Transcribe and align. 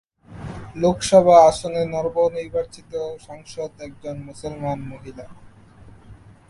লোকসভা 0.75 1.35
আসনে 1.49 1.81
নবনির্বাচিত 1.93 2.91
সাংসদ 3.25 3.71
একজন 3.87 4.15
মুসলমান 4.27 4.79
মহিলা। 4.91 5.25